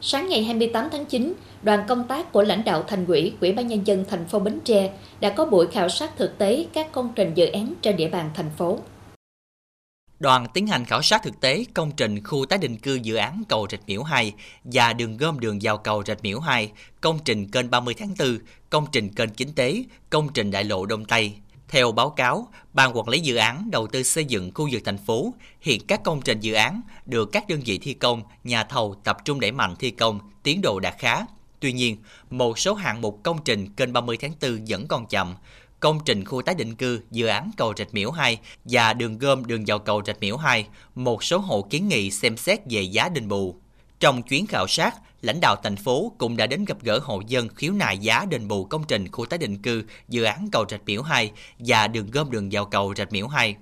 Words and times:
Sáng 0.00 0.28
ngày 0.28 0.44
28 0.44 0.88
tháng 0.92 1.04
9, 1.04 1.34
đoàn 1.62 1.84
công 1.88 2.08
tác 2.08 2.32
của 2.32 2.42
lãnh 2.42 2.64
đạo 2.64 2.84
thành 2.88 3.06
ủy, 3.06 3.32
Ủy 3.40 3.52
ban 3.52 3.66
nhân 3.66 3.86
dân 3.86 4.04
thành 4.08 4.26
phố 4.26 4.38
Bến 4.38 4.60
Tre 4.64 4.92
đã 5.20 5.30
có 5.30 5.46
buổi 5.46 5.66
khảo 5.66 5.88
sát 5.88 6.16
thực 6.16 6.38
tế 6.38 6.66
các 6.72 6.92
công 6.92 7.12
trình 7.14 7.34
dự 7.34 7.46
án 7.46 7.74
trên 7.82 7.96
địa 7.96 8.08
bàn 8.08 8.30
thành 8.34 8.50
phố. 8.56 8.78
Đoàn 10.20 10.46
tiến 10.54 10.66
hành 10.66 10.84
khảo 10.84 11.02
sát 11.02 11.22
thực 11.22 11.40
tế 11.40 11.64
công 11.74 11.90
trình 11.96 12.24
khu 12.24 12.46
tái 12.46 12.58
định 12.58 12.76
cư 12.76 12.94
dự 12.94 13.14
án 13.14 13.42
cầu 13.48 13.66
Rạch 13.70 13.80
Miễu 13.86 14.02
2 14.02 14.34
và 14.64 14.92
đường 14.92 15.16
gom 15.16 15.40
đường 15.40 15.58
vào 15.62 15.78
cầu 15.78 16.02
Rạch 16.06 16.22
Miễu 16.22 16.40
2, 16.40 16.70
công 17.00 17.18
trình 17.24 17.50
kênh 17.50 17.70
30 17.70 17.94
tháng 17.98 18.14
4, 18.18 18.38
công 18.70 18.86
trình 18.92 19.08
kênh 19.08 19.30
Chính 19.30 19.52
Tế, 19.52 19.82
công 20.10 20.28
trình 20.34 20.50
đại 20.50 20.64
lộ 20.64 20.86
Đông 20.86 21.04
Tây. 21.04 21.32
Theo 21.68 21.92
báo 21.92 22.10
cáo, 22.10 22.48
Ban 22.72 22.96
quản 22.96 23.08
lý 23.08 23.20
dự 23.20 23.36
án 23.36 23.70
đầu 23.70 23.86
tư 23.86 24.02
xây 24.02 24.24
dựng 24.24 24.50
khu 24.54 24.68
vực 24.72 24.82
thành 24.84 24.98
phố, 24.98 25.34
hiện 25.60 25.80
các 25.86 26.02
công 26.04 26.20
trình 26.20 26.40
dự 26.40 26.54
án 26.54 26.80
được 27.06 27.32
các 27.32 27.48
đơn 27.48 27.60
vị 27.64 27.78
thi 27.78 27.94
công, 27.94 28.22
nhà 28.44 28.64
thầu 28.64 28.94
tập 29.04 29.24
trung 29.24 29.40
đẩy 29.40 29.52
mạnh 29.52 29.76
thi 29.78 29.90
công, 29.90 30.20
tiến 30.42 30.60
độ 30.62 30.80
đạt 30.80 30.94
khá. 30.98 31.24
Tuy 31.60 31.72
nhiên, 31.72 31.96
một 32.30 32.58
số 32.58 32.74
hạng 32.74 33.00
mục 33.00 33.20
công 33.22 33.38
trình 33.44 33.74
kênh 33.74 33.92
30 33.92 34.16
tháng 34.20 34.32
4 34.40 34.64
vẫn 34.68 34.86
còn 34.86 35.06
chậm, 35.06 35.34
công 35.80 36.00
trình 36.04 36.24
khu 36.24 36.42
tái 36.42 36.54
định 36.54 36.74
cư, 36.74 37.00
dự 37.10 37.26
án 37.26 37.50
cầu 37.56 37.74
Rạch 37.76 37.94
Miễu 37.94 38.10
2 38.10 38.38
và 38.64 38.92
đường 38.92 39.18
gom 39.18 39.46
đường 39.46 39.64
vào 39.66 39.78
cầu 39.78 40.02
Rạch 40.06 40.20
Miễu 40.20 40.36
2, 40.36 40.66
một 40.94 41.24
số 41.24 41.38
hộ 41.38 41.62
kiến 41.62 41.88
nghị 41.88 42.10
xem 42.10 42.36
xét 42.36 42.60
về 42.70 42.82
giá 42.82 43.08
đền 43.08 43.28
bù. 43.28 43.56
Trong 44.00 44.22
chuyến 44.22 44.46
khảo 44.46 44.66
sát, 44.68 44.94
lãnh 45.22 45.40
đạo 45.40 45.56
thành 45.62 45.76
phố 45.76 46.12
cũng 46.18 46.36
đã 46.36 46.46
đến 46.46 46.64
gặp 46.64 46.76
gỡ 46.82 47.00
hộ 47.02 47.22
dân 47.26 47.48
khiếu 47.48 47.72
nại 47.72 47.98
giá 47.98 48.24
đền 48.30 48.48
bù 48.48 48.64
công 48.64 48.84
trình 48.88 49.08
khu 49.12 49.26
tái 49.26 49.38
định 49.38 49.62
cư, 49.62 49.84
dự 50.08 50.22
án 50.22 50.48
cầu 50.52 50.64
Rạch 50.68 50.80
Miễu 50.86 51.02
2 51.02 51.32
và 51.58 51.86
đường 51.86 52.10
gom 52.10 52.30
đường 52.30 52.48
vào 52.52 52.64
cầu 52.64 52.94
Rạch 52.96 53.12
Miễu 53.12 53.28
2. 53.28 53.56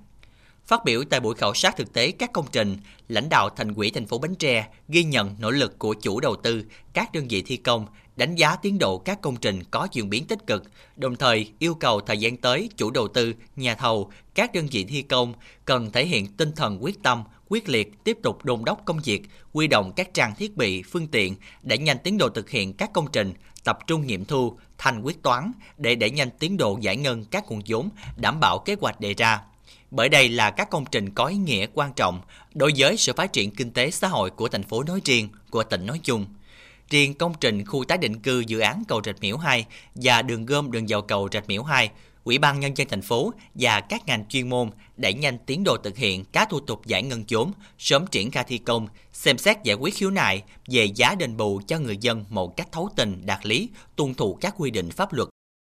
Phát 0.65 0.85
biểu 0.85 1.03
tại 1.09 1.19
buổi 1.19 1.35
khảo 1.35 1.53
sát 1.53 1.77
thực 1.77 1.93
tế 1.93 2.11
các 2.11 2.31
công 2.33 2.45
trình, 2.51 2.77
lãnh 3.07 3.29
đạo 3.29 3.49
thành 3.49 3.73
ủy 3.73 3.91
thành 3.91 4.05
phố 4.05 4.17
Bến 4.17 4.35
Tre 4.35 4.67
ghi 4.87 5.03
nhận 5.03 5.35
nỗ 5.39 5.51
lực 5.51 5.79
của 5.79 5.93
chủ 5.93 6.19
đầu 6.19 6.35
tư, 6.35 6.63
các 6.93 7.11
đơn 7.13 7.27
vị 7.27 7.41
thi 7.41 7.57
công, 7.57 7.87
đánh 8.17 8.35
giá 8.35 8.55
tiến 8.55 8.79
độ 8.79 8.97
các 8.97 9.21
công 9.21 9.35
trình 9.35 9.63
có 9.71 9.87
chuyển 9.87 10.09
biến 10.09 10.25
tích 10.25 10.47
cực, 10.47 10.63
đồng 10.95 11.15
thời 11.15 11.51
yêu 11.59 11.75
cầu 11.75 12.01
thời 12.01 12.17
gian 12.17 12.37
tới 12.37 12.69
chủ 12.77 12.91
đầu 12.91 13.07
tư, 13.07 13.33
nhà 13.55 13.75
thầu, 13.75 14.11
các 14.35 14.53
đơn 14.53 14.67
vị 14.71 14.83
thi 14.83 15.01
công 15.01 15.33
cần 15.65 15.91
thể 15.91 16.05
hiện 16.05 16.27
tinh 16.27 16.51
thần 16.51 16.83
quyết 16.83 17.03
tâm, 17.03 17.23
quyết 17.49 17.69
liệt 17.69 18.03
tiếp 18.03 18.17
tục 18.23 18.45
đôn 18.45 18.65
đốc 18.65 18.85
công 18.85 18.99
việc, 19.03 19.21
huy 19.53 19.67
động 19.67 19.91
các 19.95 20.13
trang 20.13 20.35
thiết 20.35 20.57
bị, 20.57 20.83
phương 20.83 21.07
tiện 21.07 21.35
để 21.63 21.77
nhanh 21.77 21.97
tiến 22.03 22.17
độ 22.17 22.29
thực 22.29 22.49
hiện 22.49 22.73
các 22.73 22.93
công 22.93 23.07
trình, 23.13 23.33
tập 23.63 23.79
trung 23.87 24.07
nghiệm 24.07 24.25
thu, 24.25 24.57
thành 24.77 25.01
quyết 25.01 25.23
toán 25.23 25.51
để 25.77 25.95
đẩy 25.95 26.11
nhanh 26.11 26.29
tiến 26.39 26.57
độ 26.57 26.77
giải 26.81 26.97
ngân 26.97 27.25
các 27.25 27.45
nguồn 27.49 27.61
vốn, 27.67 27.89
đảm 28.17 28.39
bảo 28.39 28.59
kế 28.59 28.75
hoạch 28.79 28.99
đề 28.99 29.13
ra 29.13 29.41
bởi 29.91 30.09
đây 30.09 30.29
là 30.29 30.51
các 30.51 30.69
công 30.69 30.85
trình 30.91 31.09
có 31.09 31.25
ý 31.25 31.37
nghĩa 31.37 31.67
quan 31.73 31.93
trọng 31.93 32.21
đối 32.53 32.73
với 32.77 32.97
sự 32.97 33.13
phát 33.13 33.33
triển 33.33 33.51
kinh 33.51 33.71
tế 33.71 33.91
xã 33.91 34.07
hội 34.07 34.29
của 34.29 34.47
thành 34.47 34.63
phố 34.63 34.83
nói 34.83 35.01
riêng, 35.05 35.29
của 35.49 35.63
tỉnh 35.63 35.85
nói 35.85 35.99
chung. 36.03 36.25
Riêng 36.89 37.13
công 37.13 37.33
trình 37.39 37.65
khu 37.65 37.83
tái 37.83 37.97
định 37.97 38.19
cư 38.19 38.39
dự 38.39 38.59
án 38.59 38.83
cầu 38.87 39.01
Rạch 39.05 39.21
Miễu 39.21 39.37
2 39.37 39.65
và 39.95 40.21
đường 40.21 40.45
gom 40.45 40.71
đường 40.71 40.85
vào 40.87 41.01
cầu 41.01 41.29
Rạch 41.31 41.47
Miễu 41.47 41.63
2, 41.63 41.89
Ủy 42.23 42.37
ban 42.37 42.59
Nhân 42.59 42.77
dân 42.77 42.87
thành 42.89 43.01
phố 43.01 43.33
và 43.55 43.81
các 43.81 44.05
ngành 44.05 44.25
chuyên 44.29 44.49
môn 44.49 44.69
đẩy 44.97 45.13
nhanh 45.13 45.37
tiến 45.45 45.63
độ 45.63 45.77
thực 45.77 45.97
hiện 45.97 46.25
các 46.31 46.49
thủ 46.49 46.59
tục 46.59 46.85
giải 46.85 47.03
ngân 47.03 47.23
vốn, 47.29 47.51
sớm 47.79 48.07
triển 48.07 48.31
khai 48.31 48.43
thi 48.47 48.57
công, 48.57 48.87
xem 49.13 49.37
xét 49.37 49.63
giải 49.63 49.75
quyết 49.75 49.93
khiếu 49.93 50.09
nại 50.09 50.43
về 50.67 50.85
giá 50.85 51.15
đền 51.15 51.37
bù 51.37 51.61
cho 51.67 51.79
người 51.79 51.97
dân 51.97 52.25
một 52.29 52.57
cách 52.57 52.71
thấu 52.71 52.89
tình, 52.95 53.21
đạt 53.25 53.45
lý, 53.45 53.69
tuân 53.95 54.13
thủ 54.13 54.37
các 54.41 54.53
quy 54.57 54.71
định 54.71 54.89
pháp 54.91 55.13
luật 55.13 55.29